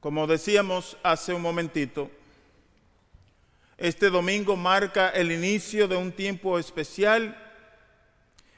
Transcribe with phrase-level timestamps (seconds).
[0.00, 2.10] Como decíamos hace un momentito,
[3.76, 7.36] este domingo marca el inicio de un tiempo especial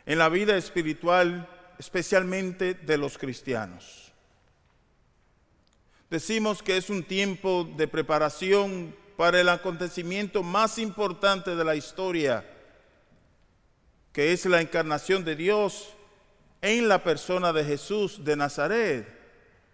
[0.06, 1.48] en la vida espiritual,
[1.78, 4.12] especialmente de los cristianos.
[6.10, 12.44] Decimos que es un tiempo de preparación para el acontecimiento más importante de la historia,
[14.12, 15.94] que es la encarnación de Dios
[16.60, 19.08] en la persona de Jesús de Nazaret,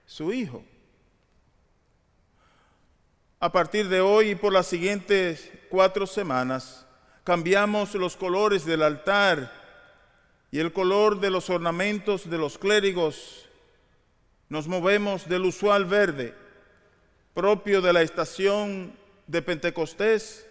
[0.06, 0.64] su Hijo.
[3.40, 6.84] A partir de hoy y por las siguientes cuatro semanas,
[7.22, 9.52] cambiamos los colores del altar
[10.50, 13.48] y el color de los ornamentos de los clérigos.
[14.48, 16.34] Nos movemos del usual verde,
[17.32, 18.98] propio de la estación
[19.28, 20.44] de Pentecostés,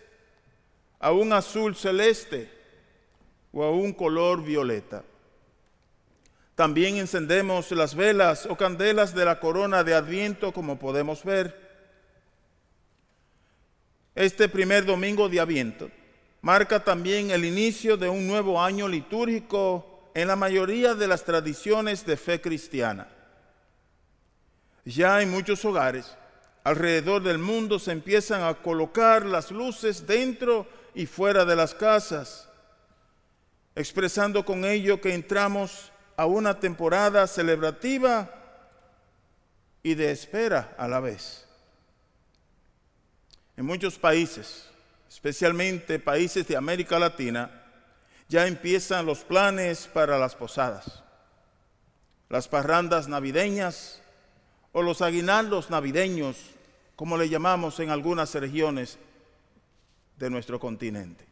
[0.98, 2.50] a un azul celeste
[3.52, 5.04] o a un color violeta.
[6.56, 11.67] También encendemos las velas o candelas de la corona de Adviento, como podemos ver.
[14.18, 15.92] Este primer domingo de Adviento
[16.42, 22.04] marca también el inicio de un nuevo año litúrgico en la mayoría de las tradiciones
[22.04, 23.08] de fe cristiana.
[24.86, 26.18] Ya en muchos hogares
[26.64, 30.66] alrededor del mundo se empiezan a colocar las luces dentro
[30.96, 32.50] y fuera de las casas,
[33.76, 38.31] expresando con ello que entramos a una temporada celebrativa
[39.84, 41.47] y de espera a la vez.
[43.58, 44.69] En muchos países,
[45.09, 47.63] especialmente países de América Latina,
[48.30, 51.03] ya empiezan los planes para las posadas,
[52.30, 54.03] las parrandas navideñas
[54.73, 56.38] o los aguinaldos navideños,
[56.95, 59.00] como le llamamos en algunas regiones
[60.17, 61.25] de nuestro continente.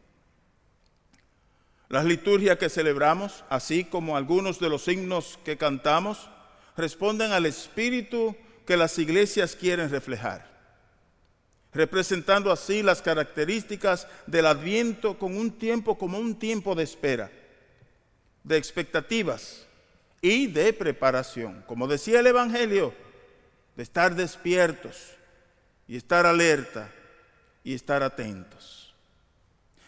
[1.88, 6.28] Las liturgias que celebramos, así como algunos de los himnos que cantamos,
[6.76, 8.34] responden al espíritu
[8.66, 10.55] que las iglesias quieren reflejar,
[11.76, 17.30] representando así las características del adviento con un tiempo como un tiempo de espera,
[18.42, 19.66] de expectativas
[20.20, 21.62] y de preparación.
[21.66, 22.94] Como decía el Evangelio,
[23.76, 25.12] de estar despiertos
[25.86, 26.90] y estar alerta
[27.62, 28.94] y estar atentos.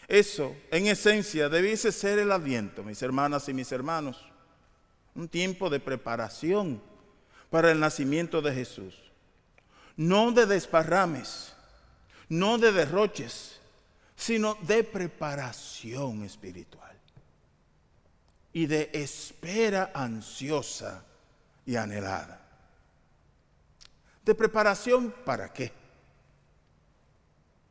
[0.07, 4.25] Eso, en esencia, debiese ser el adviento, mis hermanas y mis hermanos.
[5.13, 6.81] Un tiempo de preparación
[7.49, 8.95] para el nacimiento de Jesús.
[9.95, 11.53] No de desparrames,
[12.29, 13.59] no de derroches,
[14.15, 16.95] sino de preparación espiritual
[18.53, 21.03] y de espera ansiosa
[21.65, 22.41] y anhelada.
[24.25, 25.71] ¿De preparación para qué?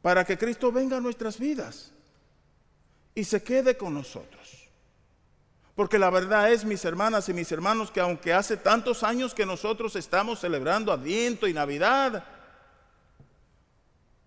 [0.02, 1.92] Para que Cristo venga a nuestras vidas
[3.14, 4.68] y se quede con nosotros.
[5.74, 9.46] Porque la verdad es, mis hermanas y mis hermanos, que aunque hace tantos años que
[9.46, 12.24] nosotros estamos celebrando Adviento y Navidad,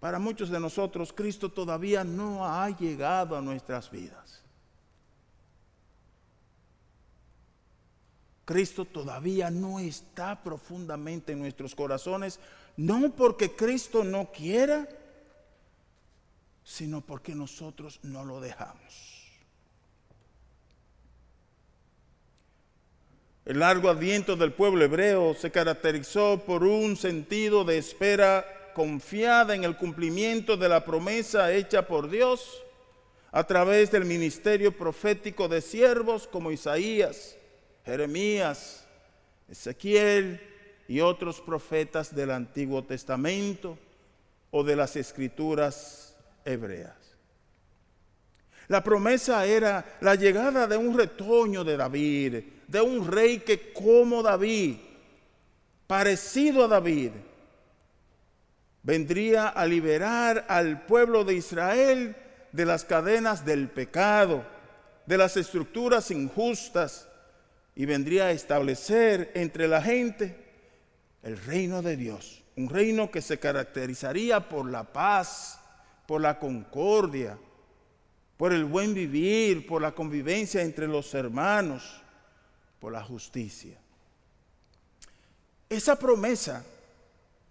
[0.01, 4.41] para muchos de nosotros Cristo todavía no ha llegado a nuestras vidas.
[8.43, 12.39] Cristo todavía no está profundamente en nuestros corazones,
[12.75, 14.89] no porque Cristo no quiera,
[16.63, 19.29] sino porque nosotros no lo dejamos.
[23.45, 29.63] El largo adviento del pueblo hebreo se caracterizó por un sentido de espera confiada en
[29.63, 32.63] el cumplimiento de la promesa hecha por Dios
[33.31, 37.37] a través del ministerio profético de siervos como Isaías,
[37.85, 38.85] Jeremías,
[39.49, 40.41] Ezequiel
[40.87, 43.77] y otros profetas del Antiguo Testamento
[44.51, 46.95] o de las Escrituras hebreas.
[48.67, 54.23] La promesa era la llegada de un retoño de David, de un rey que como
[54.23, 54.77] David,
[55.87, 57.11] parecido a David,
[58.83, 62.15] vendría a liberar al pueblo de Israel
[62.51, 64.45] de las cadenas del pecado,
[65.05, 67.07] de las estructuras injustas,
[67.75, 70.37] y vendría a establecer entre la gente
[71.23, 75.59] el reino de Dios, un reino que se caracterizaría por la paz,
[76.05, 77.37] por la concordia,
[78.35, 82.01] por el buen vivir, por la convivencia entre los hermanos,
[82.79, 83.77] por la justicia.
[85.69, 86.65] Esa promesa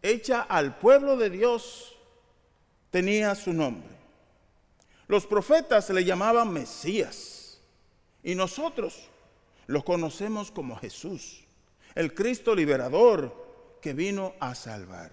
[0.03, 1.97] hecha al pueblo de Dios
[2.91, 3.89] tenía su nombre.
[5.09, 7.61] Los profetas le llamaban Mesías
[8.23, 9.09] y nosotros
[9.67, 11.45] lo conocemos como Jesús,
[11.95, 15.13] el Cristo liberador que vino a salvar.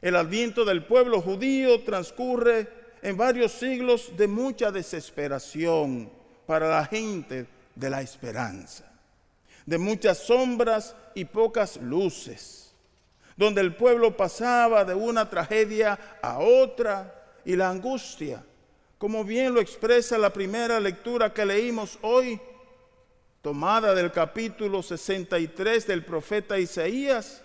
[0.00, 2.68] El adviento del pueblo judío transcurre
[3.02, 6.10] en varios siglos de mucha desesperación
[6.46, 8.90] para la gente de la esperanza,
[9.66, 12.59] de muchas sombras y pocas luces,
[13.40, 18.44] donde el pueblo pasaba de una tragedia a otra y la angustia,
[18.98, 22.38] como bien lo expresa la primera lectura que leímos hoy,
[23.40, 27.40] tomada del capítulo 63 del profeta Isaías,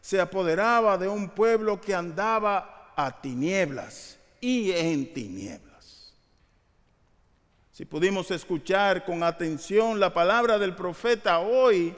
[0.00, 6.14] se apoderaba de un pueblo que andaba a tinieblas y en tinieblas.
[7.72, 11.96] Si pudimos escuchar con atención la palabra del profeta hoy,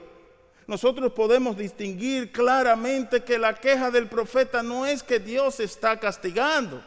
[0.67, 6.83] nosotros podemos distinguir claramente que la queja del profeta no es que Dios está castigando.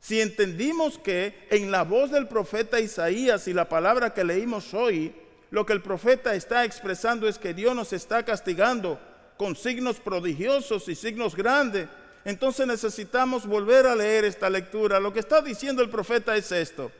[0.00, 5.14] Si entendimos que en la voz del profeta Isaías y la palabra que leímos hoy,
[5.50, 8.98] lo que el profeta está expresando es que Dios nos está castigando
[9.36, 11.88] con signos prodigiosos y signos grandes,
[12.24, 14.98] entonces necesitamos volver a leer esta lectura.
[15.00, 16.90] Lo que está diciendo el profeta es esto.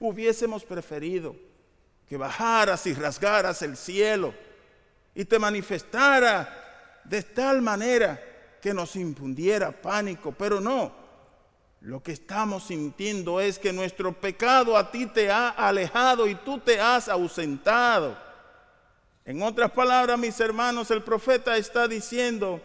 [0.00, 1.36] Hubiésemos preferido
[2.08, 4.32] que bajaras y rasgaras el cielo
[5.14, 8.20] y te manifestara de tal manera
[8.60, 10.92] que nos infundiera pánico, pero no.
[11.80, 16.58] Lo que estamos sintiendo es que nuestro pecado a ti te ha alejado y tú
[16.58, 18.16] te has ausentado.
[19.24, 22.60] En otras palabras, mis hermanos, el profeta está diciendo,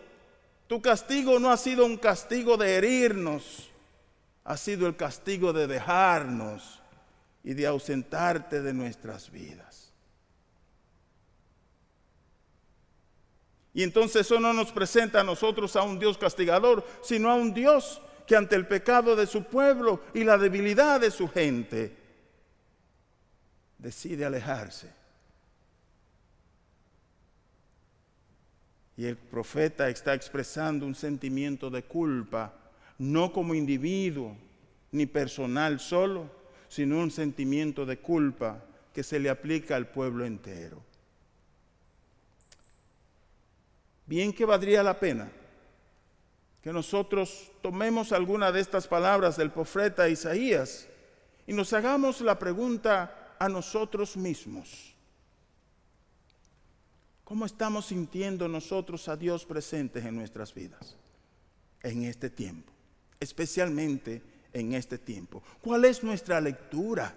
[0.68, 3.70] tu castigo no ha sido un castigo de herirnos,
[4.44, 6.81] ha sido el castigo de dejarnos
[7.44, 9.92] y de ausentarte de nuestras vidas.
[13.74, 17.54] Y entonces eso no nos presenta a nosotros a un Dios castigador, sino a un
[17.54, 21.96] Dios que ante el pecado de su pueblo y la debilidad de su gente
[23.78, 24.92] decide alejarse.
[28.98, 32.54] Y el profeta está expresando un sentimiento de culpa,
[33.00, 34.38] no como individuo
[34.92, 36.30] ni personal solo,
[36.72, 38.64] sino un sentimiento de culpa
[38.94, 40.82] que se le aplica al pueblo entero.
[44.06, 45.30] Bien que valdría la pena
[46.64, 50.88] que nosotros tomemos alguna de estas palabras del profeta Isaías
[51.46, 54.96] y nos hagamos la pregunta a nosotros mismos.
[57.26, 60.96] ¿Cómo estamos sintiendo nosotros a Dios presentes en nuestras vidas
[61.84, 62.72] en este tiempo?
[63.20, 65.44] Especialmente en este tiempo.
[65.62, 67.16] ¿Cuál es nuestra lectura?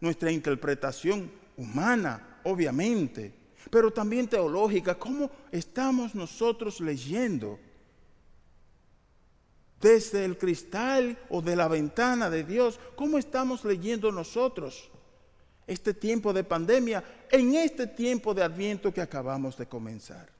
[0.00, 3.34] Nuestra interpretación humana, obviamente,
[3.70, 4.98] pero también teológica.
[4.98, 7.58] ¿Cómo estamos nosotros leyendo?
[9.80, 14.90] Desde el cristal o de la ventana de Dios, ¿cómo estamos leyendo nosotros
[15.66, 20.39] este tiempo de pandemia en este tiempo de adviento que acabamos de comenzar?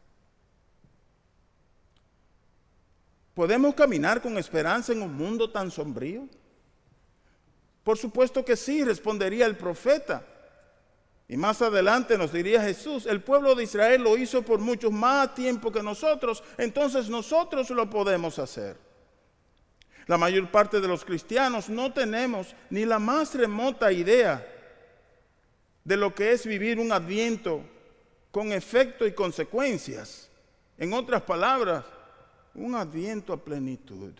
[3.41, 6.29] ¿Podemos caminar con esperanza en un mundo tan sombrío?
[7.83, 10.23] Por supuesto que sí, respondería el profeta.
[11.27, 15.35] Y más adelante nos diría Jesús, el pueblo de Israel lo hizo por mucho más
[15.35, 18.77] tiempo que nosotros, entonces nosotros lo podemos hacer.
[20.07, 24.47] La mayor parte de los cristianos no tenemos ni la más remota idea
[25.83, 27.63] de lo que es vivir un adviento
[28.33, 30.29] con efecto y consecuencias.
[30.77, 31.87] En otras palabras,
[32.55, 34.13] un adviento a plenitud.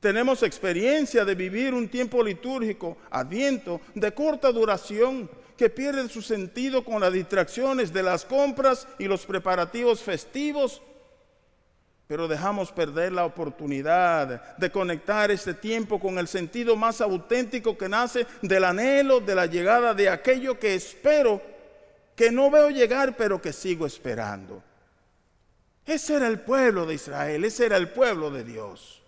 [0.00, 6.84] Tenemos experiencia de vivir un tiempo litúrgico, adviento, de corta duración, que pierde su sentido
[6.84, 10.82] con las distracciones de las compras y los preparativos festivos,
[12.08, 17.88] pero dejamos perder la oportunidad de conectar este tiempo con el sentido más auténtico que
[17.88, 21.40] nace del anhelo de la llegada de aquello que espero,
[22.16, 24.64] que no veo llegar, pero que sigo esperando.
[25.84, 29.02] Ese era el pueblo de Israel, ese era el pueblo de Dios.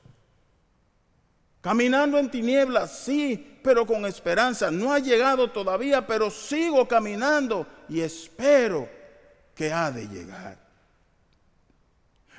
[1.61, 4.71] Caminando en tinieblas, sí, pero con esperanza.
[4.71, 8.87] No ha llegado todavía, pero sigo caminando y espero
[9.55, 10.59] que ha de llegar.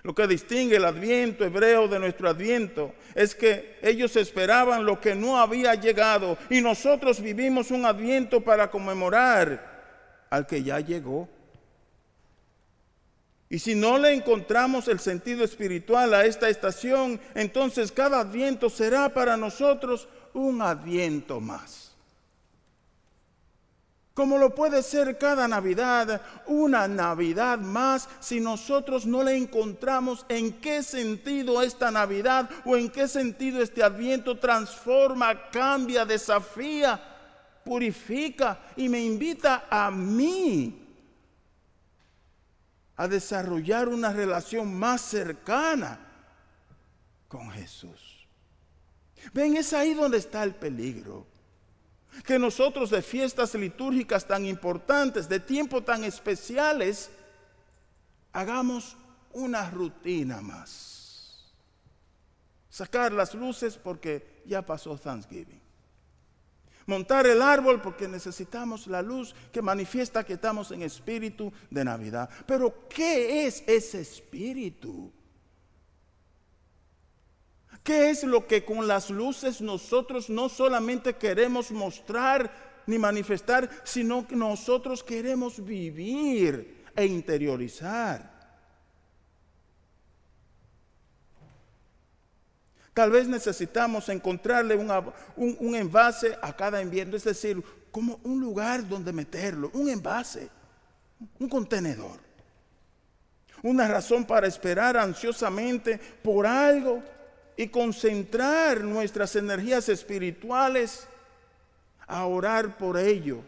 [0.04, 5.15] Lo que distingue el adviento hebreo de nuestro adviento es que ellos esperaban lo que
[5.15, 11.27] no había llegado y nosotros vivimos un adviento para conmemorar al que ya llegó.
[13.50, 19.14] Y si no le encontramos el sentido espiritual a esta estación, entonces cada adviento será
[19.14, 21.86] para nosotros un adviento más.
[24.16, 30.54] Como lo puede ser cada Navidad, una Navidad más si nosotros no le encontramos en
[30.62, 36.98] qué sentido esta Navidad o en qué sentido este adviento transforma, cambia, desafía,
[37.66, 40.85] purifica y me invita a mí
[42.98, 46.00] a desarrollar una relación más cercana
[47.28, 48.28] con Jesús.
[49.34, 51.25] Ven, es ahí donde está el peligro.
[52.25, 57.10] Que nosotros de fiestas litúrgicas tan importantes, de tiempos tan especiales,
[58.32, 58.96] hagamos
[59.34, 61.54] una rutina más.
[62.70, 65.64] Sacar las luces porque ya pasó Thanksgiving.
[66.86, 72.30] Montar el árbol porque necesitamos la luz que manifiesta que estamos en espíritu de Navidad.
[72.46, 75.12] Pero ¿qué es ese espíritu?
[77.84, 84.27] ¿Qué es lo que con las luces nosotros no solamente queremos mostrar ni manifestar, sino
[84.27, 88.35] que nosotros queremos vivir e interiorizar?
[92.96, 94.74] Tal vez necesitamos encontrarle
[95.36, 97.62] un, envase a cada invierno, es decir,
[97.92, 100.48] como un lugar donde meterlo, un envase,
[101.38, 102.22] un contenedor.
[103.64, 107.04] Una razón para esperar ansiosamente por algo
[107.58, 111.06] y concentrar nuestras energías espirituales
[112.08, 113.42] a orar por ello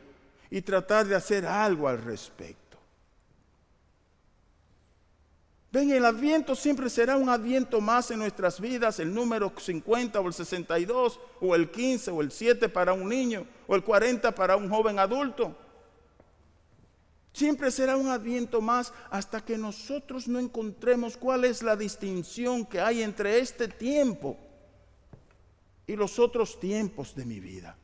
[0.50, 2.67] y tratar de hacer algo al respecto.
[5.72, 10.28] Ven, el adviento siempre será un adviento más en nuestras vidas, el número 50 o
[10.28, 14.56] el 62 o el 15 o el 7 para un niño o el 40 para
[14.56, 15.56] un joven adulto.
[17.34, 22.80] Siempre será un adviento más hasta que nosotros no encontremos cuál es la distinción que
[22.80, 24.38] hay entre este tiempo
[25.86, 27.78] y los otros tiempos de mi vida.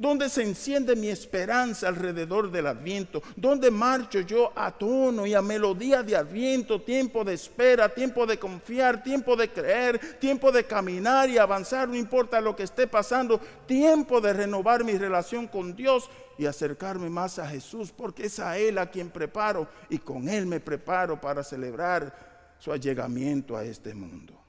[0.00, 3.22] ¿Dónde se enciende mi esperanza alrededor del adviento?
[3.36, 6.80] ¿Dónde marcho yo a tono y a melodía de adviento?
[6.80, 11.96] Tiempo de espera, tiempo de confiar, tiempo de creer, tiempo de caminar y avanzar, no
[11.96, 13.38] importa lo que esté pasando.
[13.66, 18.56] Tiempo de renovar mi relación con Dios y acercarme más a Jesús, porque es a
[18.56, 23.94] Él a quien preparo y con Él me preparo para celebrar su allegamiento a este
[23.94, 24.39] mundo.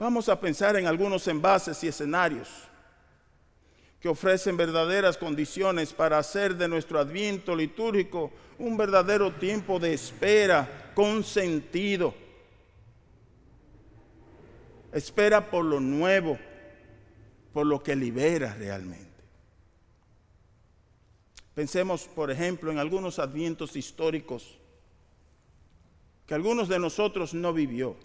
[0.00, 2.48] Vamos a pensar en algunos envases y escenarios
[4.00, 10.92] que ofrecen verdaderas condiciones para hacer de nuestro adviento litúrgico un verdadero tiempo de espera
[10.94, 12.14] con sentido.
[14.90, 16.38] Espera por lo nuevo,
[17.52, 19.22] por lo que libera realmente.
[21.54, 24.58] Pensemos, por ejemplo, en algunos advientos históricos
[26.26, 27.96] que algunos de nosotros no vivió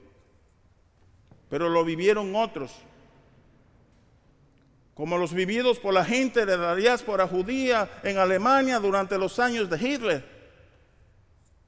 [1.55, 2.73] pero lo vivieron otros.
[4.93, 9.69] Como los vividos por la gente de la diáspora judía en Alemania durante los años
[9.69, 10.25] de Hitler.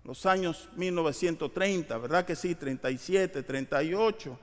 [0.03, 2.53] Los años 1930, ¿verdad que sí?
[2.53, 4.39] 37, 38.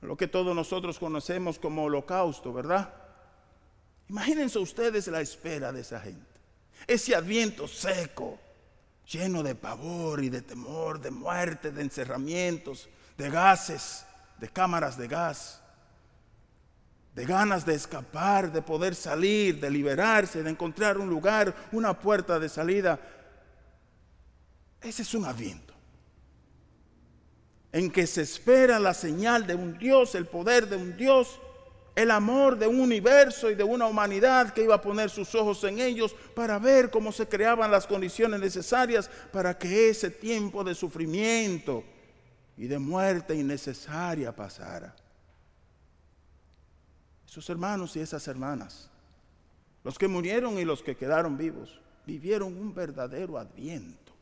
[0.00, 2.94] Lo que todos nosotros conocemos como holocausto, ¿verdad?
[4.08, 6.40] Imagínense ustedes la espera de esa gente.
[6.86, 8.38] Ese adviento seco,
[9.06, 14.04] lleno de pavor y de temor, de muerte, de encerramientos, de gases,
[14.38, 15.60] de cámaras de gas,
[17.14, 22.38] de ganas de escapar, de poder salir, de liberarse, de encontrar un lugar, una puerta
[22.38, 22.98] de salida.
[24.80, 25.72] Ese es un adviento
[27.72, 31.40] en que se espera la señal de un Dios, el poder de un Dios,
[31.94, 35.62] el amor de un universo y de una humanidad que iba a poner sus ojos
[35.64, 40.74] en ellos para ver cómo se creaban las condiciones necesarias para que ese tiempo de
[40.74, 41.84] sufrimiento,
[42.56, 44.94] y de muerte innecesaria pasara.
[47.26, 48.90] Sus hermanos y esas hermanas,
[49.84, 54.12] los que murieron y los que quedaron vivos, vivieron un verdadero adviento.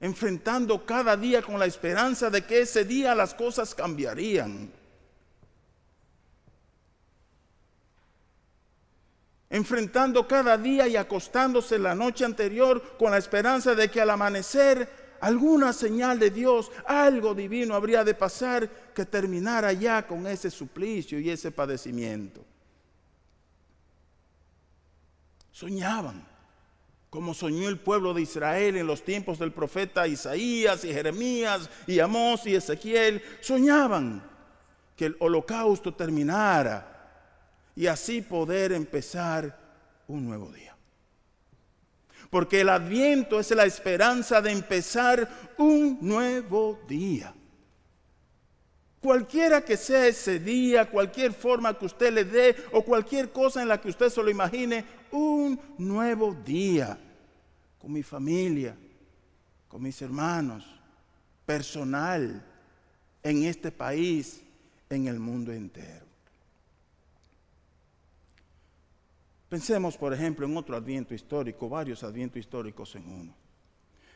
[0.00, 4.70] Enfrentando cada día con la esperanza de que ese día las cosas cambiarían.
[9.50, 14.88] Enfrentando cada día y acostándose la noche anterior con la esperanza de que al amanecer
[15.20, 21.18] alguna señal de Dios, algo divino habría de pasar que terminara ya con ese suplicio
[21.18, 22.44] y ese padecimiento.
[25.50, 26.26] Soñaban,
[27.10, 31.98] como soñó el pueblo de Israel en los tiempos del profeta Isaías y Jeremías y
[31.98, 34.22] Amós y Ezequiel, soñaban
[34.94, 36.94] que el holocausto terminara
[37.74, 39.56] y así poder empezar
[40.06, 40.77] un nuevo día.
[42.30, 47.34] Porque el adviento es la esperanza de empezar un nuevo día.
[49.00, 53.68] Cualquiera que sea ese día, cualquier forma que usted le dé o cualquier cosa en
[53.68, 56.98] la que usted se lo imagine, un nuevo día
[57.78, 58.76] con mi familia,
[59.68, 60.66] con mis hermanos,
[61.46, 62.44] personal,
[63.22, 64.42] en este país,
[64.90, 66.07] en el mundo entero.
[69.48, 73.34] Pensemos, por ejemplo, en otro adviento histórico, varios advientos históricos en uno.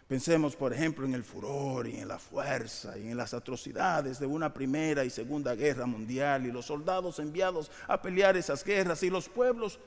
[0.06, 4.26] Pensemos, por ejemplo, en el furor y en la fuerza y en las atrocidades de
[4.26, 9.08] una primera y segunda guerra mundial y los soldados enviados a pelear esas guerras y
[9.08, 9.78] los pueblos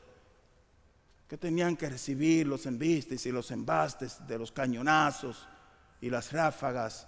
[1.27, 5.47] que tenían que recibir los embistes y los embastes de los cañonazos
[6.01, 7.07] y las ráfagas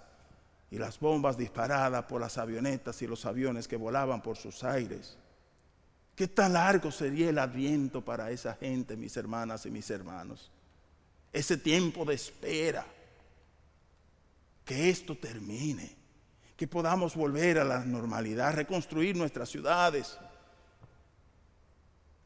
[0.70, 5.18] y las bombas disparadas por las avionetas y los aviones que volaban por sus aires.
[6.18, 10.50] ¿Qué tan largo sería el adviento para esa gente, mis hermanas y mis hermanos?
[11.32, 12.84] Ese tiempo de espera.
[14.64, 15.94] Que esto termine.
[16.56, 20.18] Que podamos volver a la normalidad, reconstruir nuestras ciudades.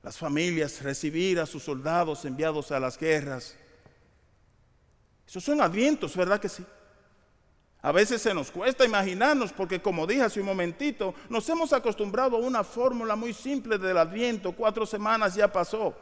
[0.03, 3.55] Las familias recibir a sus soldados enviados a las guerras.
[5.27, 6.65] Esos son advientos, ¿verdad que sí?
[7.85, 12.37] A veces se nos cuesta imaginarnos porque como dije hace un momentito, nos hemos acostumbrado
[12.37, 15.93] a una fórmula muy simple del adviento, cuatro semanas ya pasó.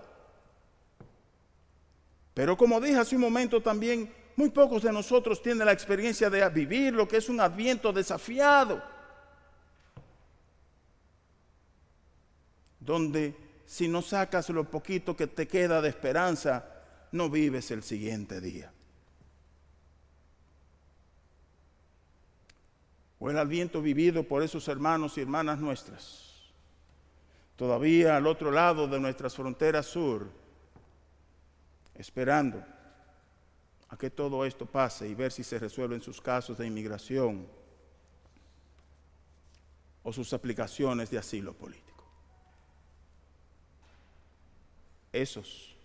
[2.35, 6.47] Pero como dije hace un momento también, muy pocos de nosotros tienen la experiencia de
[6.51, 8.83] vivir lo que es un adviento desafiado,
[12.79, 13.35] donde
[13.65, 16.67] si no sacas lo poquito que te queda de esperanza,
[17.13, 18.71] no vives el siguiente día.
[23.21, 26.51] O el adviento vivido por esos hermanos y hermanas nuestras,
[27.55, 30.27] todavía al otro lado de nuestras fronteras sur,
[31.95, 32.65] esperando
[33.91, 37.47] a que todo esto pase y ver si se resuelven sus casos de inmigración
[40.03, 42.07] o sus aplicaciones de asilo político.
[45.13, 45.77] Esos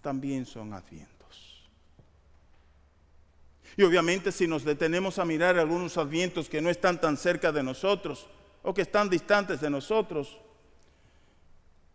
[0.00, 1.11] también son advientos.
[3.76, 7.62] Y obviamente si nos detenemos a mirar algunos advientos que no están tan cerca de
[7.62, 8.26] nosotros
[8.62, 10.38] o que están distantes de nosotros,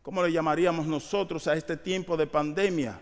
[0.01, 2.99] ¿cómo le llamaríamos nosotros a este tiempo de pandemia?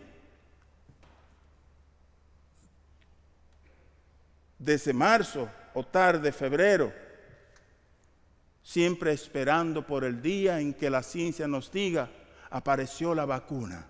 [4.60, 6.91] Desde marzo o tarde febrero,
[8.62, 12.09] siempre esperando por el día en que la ciencia nos diga,
[12.50, 13.85] apareció la vacuna.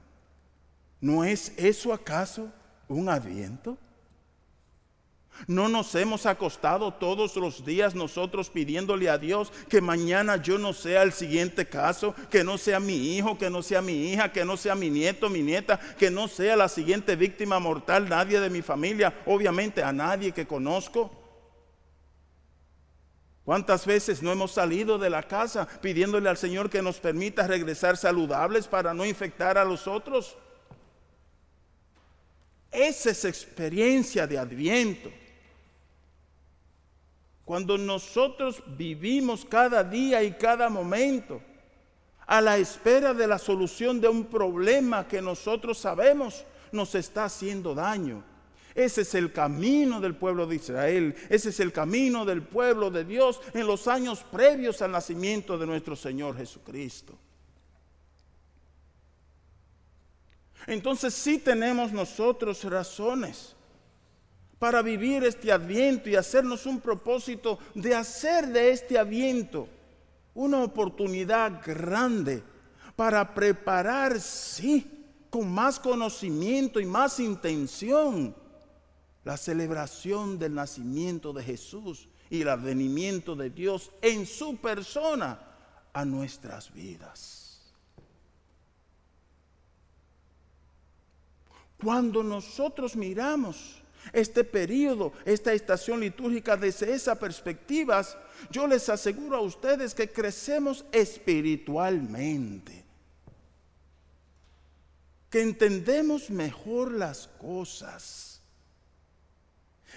[1.02, 2.52] ¿No es eso acaso
[2.88, 3.78] un adviento?
[5.48, 10.74] No nos hemos acostado todos los días nosotros pidiéndole a Dios que mañana yo no
[10.74, 14.46] sea el siguiente caso, que no sea mi hijo, que no sea mi hija, que
[14.46, 18.50] no sea mi nieto, mi nieta, que no sea la siguiente víctima mortal, nadie de
[18.50, 21.12] mi familia, obviamente a nadie que conozco.
[23.44, 27.96] ¿Cuántas veces no hemos salido de la casa pidiéndole al Señor que nos permita regresar
[27.96, 30.36] saludables para no infectar a los otros?
[32.72, 35.12] Esa es experiencia de adviento.
[37.46, 41.42] Cuando nosotros vivimos cada día y cada momento
[42.26, 47.76] a la espera de la solución de un problema que nosotros sabemos nos está haciendo
[47.76, 48.24] daño.
[48.74, 51.16] Ese es el camino del pueblo de Israel.
[51.30, 55.68] Ese es el camino del pueblo de Dios en los años previos al nacimiento de
[55.68, 57.14] nuestro Señor Jesucristo.
[60.68, 63.55] Entonces sí tenemos nosotros razones
[64.60, 69.68] para vivir este adviento y hacernos un propósito de hacer de este adviento
[70.34, 72.44] una oportunidad grande
[72.96, 74.92] para preparar, sí,
[75.30, 78.36] con más conocimiento y más intención,
[79.24, 85.40] la celebración del nacimiento de Jesús y el advenimiento de Dios en su persona
[85.94, 87.74] a nuestras vidas.
[91.82, 93.82] Cuando nosotros miramos
[94.14, 98.18] este periodo, esta estación litúrgica desde esas perspectivas,
[98.52, 102.84] yo les aseguro a ustedes que crecemos espiritualmente,
[105.30, 108.42] que entendemos mejor las cosas.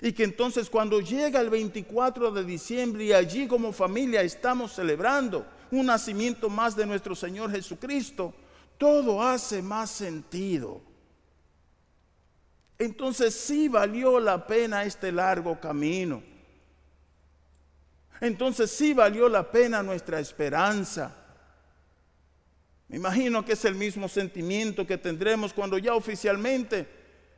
[0.01, 5.44] Y que entonces cuando llega el 24 de diciembre y allí como familia estamos celebrando
[5.73, 8.33] un nacimiento más de nuestro Señor Jesucristo,
[8.79, 10.88] todo hace más sentido
[12.78, 16.22] entonces sí valió la pena este largo camino.
[18.20, 21.14] Entonces sí valió la pena nuestra esperanza.
[22.88, 26.88] Me imagino que es el mismo sentimiento que tendremos cuando ya oficialmente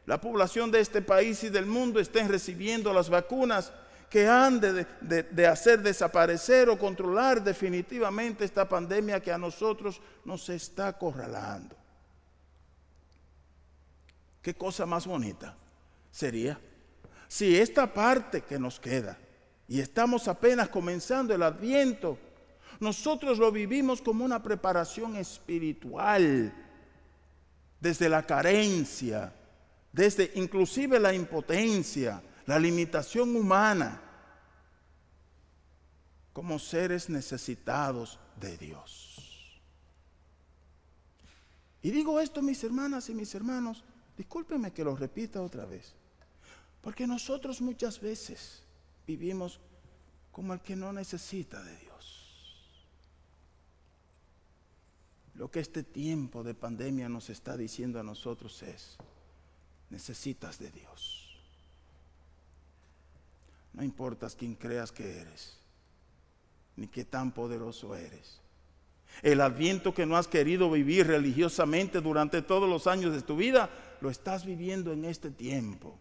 [0.07, 3.73] la población de este país y del mundo estén recibiendo las vacunas
[4.09, 10.49] que han de, de, hacer desaparecer o controlar definitivamente esta pandemia que a nosotros nos
[10.49, 11.80] está acorralando.
[14.43, 15.57] Qué cosa más bonita
[16.11, 16.59] sería
[17.29, 19.17] si esta parte que nos queda,
[19.69, 22.19] y estamos apenas comenzando el adviento,
[22.81, 26.53] nosotros lo vivimos como una preparación espiritual,
[27.81, 29.33] desde la carencia,
[29.93, 34.03] desde inclusive la impotencia, la limitación humana,
[36.33, 39.61] como seres necesitados de Dios.
[41.81, 43.85] Y digo esto, mis hermanas y mis hermanos,
[44.21, 45.95] discúlpenme que lo repita otra vez,
[46.83, 48.63] porque nosotros muchas veces
[49.07, 49.59] vivimos
[50.31, 52.67] como el que no necesita de Dios.
[55.37, 58.99] Lo que este tiempo de pandemia nos está diciendo a nosotros es,
[59.89, 61.41] necesitas de Dios.
[63.73, 65.57] No importa quién creas que eres,
[66.77, 68.39] ni qué tan poderoso eres.
[69.23, 73.71] El adviento que no has querido vivir religiosamente durante todos los años de tu vida,
[74.01, 75.99] lo estás viviendo en este tiempo.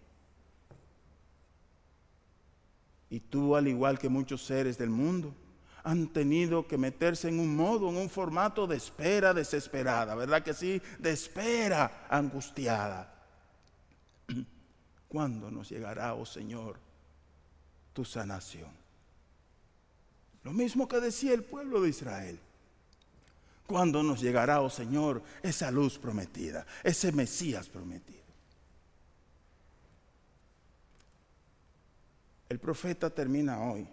[3.09, 5.33] Y tú, al igual que muchos seres del mundo,
[5.83, 10.53] han tenido que meterse en un modo, en un formato de espera desesperada, ¿verdad que
[10.53, 10.81] sí?
[10.99, 13.13] De espera angustiada.
[15.07, 16.77] ¿Cuándo nos llegará, oh Señor,
[17.93, 18.69] tu sanación?
[20.43, 22.39] Lo mismo que decía el pueblo de Israel.
[23.69, 28.23] ¿Cuándo nos llegará, oh Señor, esa luz prometida, ese Mesías prometido?
[32.49, 33.87] El profeta termina hoy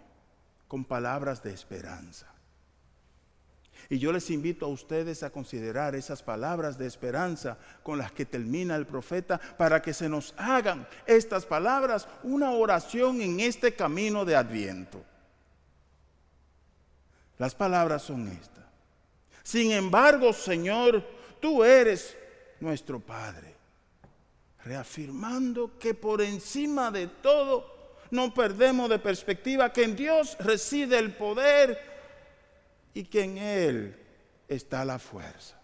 [0.67, 2.25] con palabras de esperanza.
[3.87, 8.25] Y yo les invito a ustedes a considerar esas palabras de esperanza con las que
[8.25, 14.25] termina el profeta para que se nos hagan estas palabras una oración en este camino
[14.25, 15.05] de adviento.
[17.37, 18.57] Las palabras son estas.
[19.47, 21.01] Sin embargo, Señor,
[21.39, 22.17] tú eres
[22.59, 23.55] nuestro Padre,
[24.65, 31.15] reafirmando que por encima de todo no perdemos de perspectiva que en Dios reside el
[31.15, 31.79] poder
[32.93, 33.95] y que en Él
[34.49, 35.57] está la fuerza.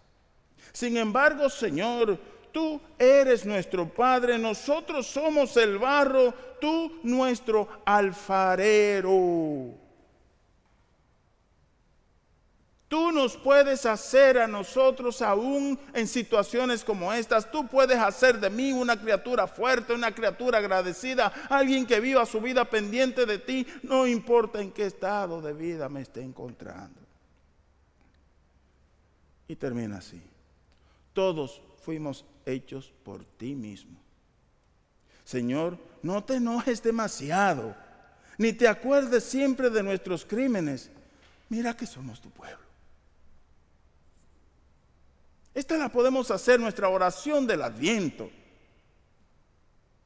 [0.72, 2.18] Sin embargo, Señor,
[2.52, 9.83] tú eres nuestro Padre, nosotros somos el barro, tú nuestro alfarero.
[12.94, 17.50] Tú nos puedes hacer a nosotros aún en situaciones como estas.
[17.50, 22.40] Tú puedes hacer de mí una criatura fuerte, una criatura agradecida, alguien que viva su
[22.40, 27.00] vida pendiente de ti, no importa en qué estado de vida me esté encontrando.
[29.48, 30.22] Y termina así.
[31.12, 33.98] Todos fuimos hechos por ti mismo.
[35.24, 37.74] Señor, no te enojes demasiado,
[38.38, 40.92] ni te acuerdes siempre de nuestros crímenes.
[41.48, 42.62] Mira que somos tu pueblo.
[45.54, 48.28] Esta la podemos hacer nuestra oración del adviento.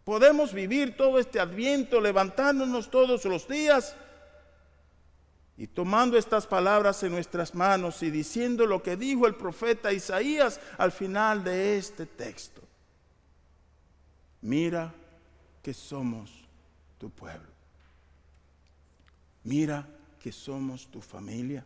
[0.04, 3.96] Podemos vivir todo este adviento levantándonos todos los días
[5.56, 10.60] y tomando estas palabras en nuestras manos y diciendo lo que dijo el profeta Isaías
[10.76, 12.62] al final de este texto.
[14.42, 14.94] Mira
[15.62, 16.30] que somos
[16.98, 17.48] tu pueblo.
[19.44, 19.86] Mira
[20.20, 21.64] que somos tu familia.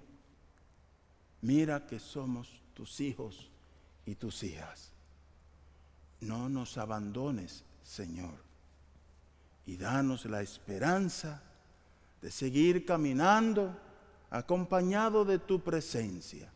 [1.42, 3.51] Mira que somos tus hijos
[4.06, 4.90] y tus hijas.
[6.20, 8.34] No nos abandones, Señor,
[9.66, 11.42] y danos la esperanza
[12.20, 13.76] de seguir caminando
[14.30, 16.50] acompañado de tu presencia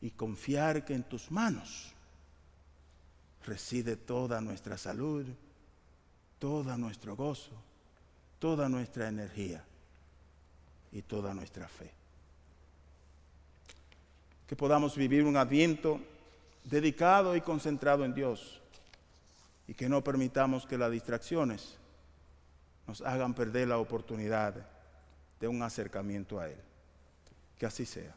[0.00, 1.92] y confiar que en tus manos
[3.44, 5.26] reside toda nuestra salud,
[6.38, 7.52] todo nuestro gozo,
[8.38, 9.62] toda nuestra energía
[10.92, 11.92] y toda nuestra fe.
[14.46, 16.00] Que podamos vivir un adviento
[16.64, 18.60] dedicado y concentrado en Dios
[19.66, 21.78] y que no permitamos que las distracciones
[22.86, 24.54] nos hagan perder la oportunidad
[25.40, 26.58] de un acercamiento a Él.
[27.58, 28.14] Que así sea.